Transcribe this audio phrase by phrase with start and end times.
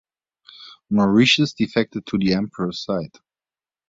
[0.89, 3.13] Mauritius defected to the Emperor's side.